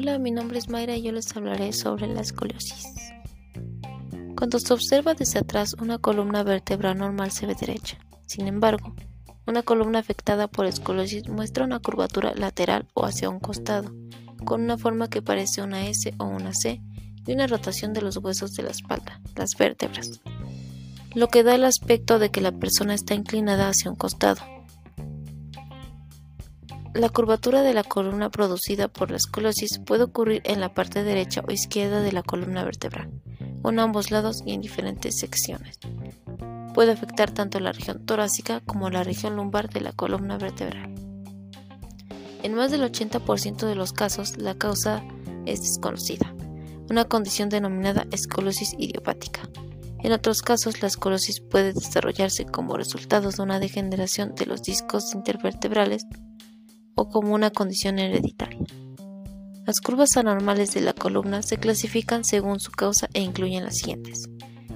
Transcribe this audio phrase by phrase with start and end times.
[0.00, 2.84] Hola, mi nombre es Mayra y yo les hablaré sobre la escoliosis.
[4.36, 7.98] Cuando se observa desde atrás, una columna vertebral normal se ve derecha.
[8.24, 8.94] Sin embargo,
[9.44, 13.92] una columna afectada por escoliosis muestra una curvatura lateral o hacia un costado,
[14.44, 16.80] con una forma que parece una S o una C
[17.26, 20.20] y una rotación de los huesos de la espalda, las vértebras,
[21.12, 24.42] lo que da el aspecto de que la persona está inclinada hacia un costado.
[26.98, 31.44] La curvatura de la columna producida por la esclerosis puede ocurrir en la parte derecha
[31.46, 33.08] o izquierda de la columna vertebral,
[33.62, 35.78] o en ambos lados y en diferentes secciones.
[36.74, 40.92] Puede afectar tanto la región torácica como la región lumbar de la columna vertebral.
[42.42, 45.04] En más del 80% de los casos, la causa
[45.46, 46.34] es desconocida,
[46.90, 49.48] una condición denominada esclerosis idiopática.
[50.00, 55.14] En otros casos, la esclerosis puede desarrollarse como resultado de una degeneración de los discos
[55.14, 56.04] intervertebrales
[56.98, 58.58] o como una condición hereditaria.
[59.64, 64.28] Las curvas anormales de la columna se clasifican según su causa e incluyen las siguientes.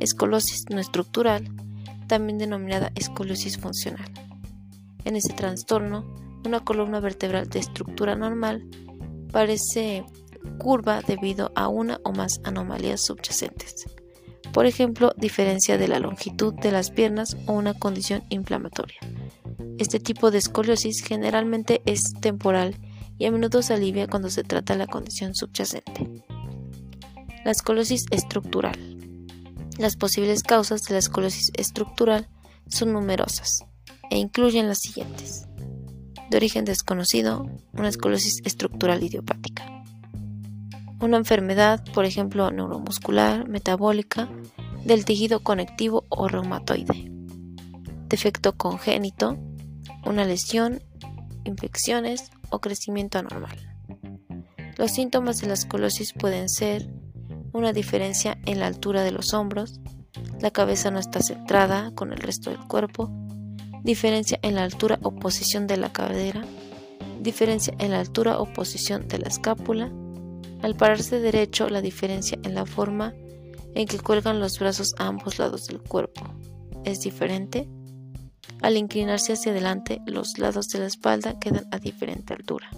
[0.00, 1.46] Escolosis no estructural,
[2.06, 4.10] también denominada escoliosis funcional.
[5.04, 6.06] En este trastorno,
[6.46, 8.66] una columna vertebral de estructura normal
[9.30, 10.04] parece
[10.58, 13.84] curva debido a una o más anomalías subyacentes.
[14.54, 19.00] Por ejemplo, diferencia de la longitud de las piernas o una condición inflamatoria.
[19.78, 22.76] Este tipo de escoliosis generalmente es temporal
[23.18, 26.24] y a menudo se alivia cuando se trata la condición subyacente.
[27.44, 28.96] La escoliosis estructural.
[29.78, 32.28] Las posibles causas de la escoliosis estructural
[32.68, 33.66] son numerosas
[34.10, 35.46] e incluyen las siguientes.
[36.30, 39.64] De origen desconocido, una escoliosis estructural idiopática.
[41.00, 44.30] Una enfermedad, por ejemplo, neuromuscular, metabólica,
[44.84, 47.12] del tejido conectivo o reumatoide.
[48.08, 49.36] Defecto congénito,
[50.06, 50.82] una lesión,
[51.44, 53.58] infecciones o crecimiento anormal.
[54.76, 56.88] Los síntomas de la esclerosis pueden ser
[57.52, 59.80] una diferencia en la altura de los hombros,
[60.40, 63.10] la cabeza no está centrada con el resto del cuerpo,
[63.82, 66.44] diferencia en la altura o posición de la cadera,
[67.20, 69.90] diferencia en la altura o posición de la escápula,
[70.62, 73.14] al pararse derecho la diferencia en la forma
[73.74, 76.22] en que cuelgan los brazos a ambos lados del cuerpo
[76.86, 77.68] es diferente,
[78.62, 82.68] al inclinarse hacia adelante, los lados de la espalda quedan a diferente altura.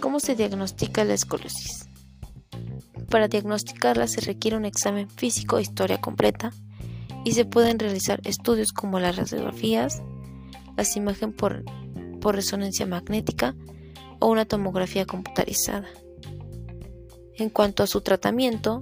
[0.00, 1.88] ¿Cómo se diagnostica la escoliosis?
[3.10, 6.52] Para diagnosticarla se requiere un examen físico e historia completa
[7.24, 10.00] y se pueden realizar estudios como las radiografías,
[10.76, 11.64] las imágenes por,
[12.20, 13.54] por resonancia magnética
[14.20, 15.88] o una tomografía computarizada.
[17.34, 18.80] En cuanto a su tratamiento,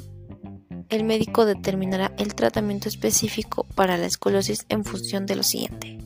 [0.89, 5.99] el médico determinará el tratamiento específico para la escoliosis en función de lo siguiente.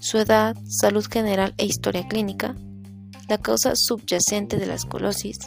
[0.00, 2.56] Su edad, salud general e historia clínica,
[3.28, 5.38] la causa subyacente de la escoliosis,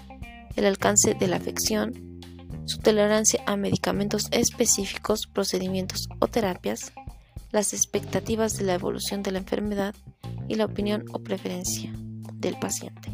[0.55, 2.21] el alcance de la afección,
[2.65, 6.93] su tolerancia a medicamentos específicos, procedimientos o terapias,
[7.51, 9.93] las expectativas de la evolución de la enfermedad
[10.47, 11.91] y la opinión o preferencia
[12.33, 13.11] del paciente.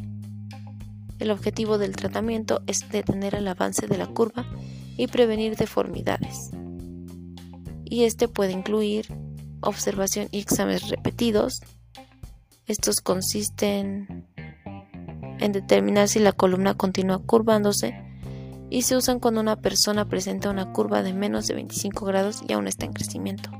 [1.19, 4.45] El objetivo del tratamiento es detener el avance de la curva
[4.97, 6.51] y prevenir deformidades.
[7.85, 9.07] Y este puede incluir
[9.61, 11.61] observación y exámenes repetidos.
[12.67, 14.27] Estos consisten
[15.39, 17.95] en determinar si la columna continúa curvándose
[18.69, 22.53] y se usan cuando una persona presenta una curva de menos de 25 grados y
[22.53, 23.51] aún está en crecimiento.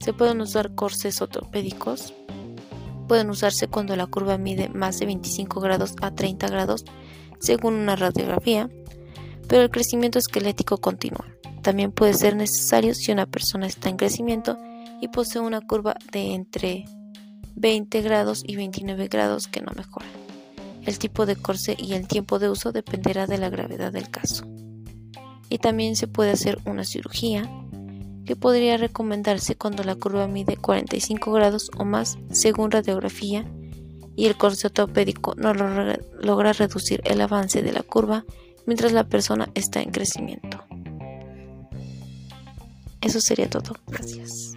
[0.00, 2.14] Se pueden usar corsés ortopédicos.
[3.08, 6.84] Pueden usarse cuando la curva mide más de 25 grados a 30 grados
[7.40, 8.68] según una radiografía
[9.50, 11.26] pero el crecimiento esquelético continúa.
[11.62, 14.56] También puede ser necesario si una persona está en crecimiento
[15.00, 16.84] y posee una curva de entre
[17.56, 20.06] 20 grados y 29 grados que no mejora.
[20.86, 24.46] El tipo de corse y el tiempo de uso dependerá de la gravedad del caso.
[25.48, 27.50] Y también se puede hacer una cirugía
[28.24, 33.44] que podría recomendarse cuando la curva mide 45 grados o más según radiografía
[34.14, 38.24] y el corse ortopédico no logra reducir el avance de la curva
[38.70, 40.62] mientras la persona está en crecimiento.
[43.00, 43.74] Eso sería todo.
[43.88, 44.54] Gracias.